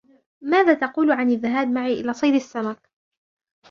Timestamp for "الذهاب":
1.31-1.67